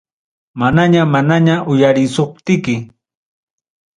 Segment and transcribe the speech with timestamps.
[0.61, 2.75] Manaña manaña uyarisuptiki.